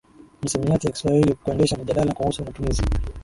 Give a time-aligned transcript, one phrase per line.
[0.41, 2.83] misamiati ya Kiswahili Kuendesha mijadala kuhusu matumizi